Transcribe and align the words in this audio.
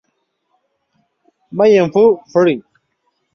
May-Jun, 1.57 1.91
fr. 2.33 2.45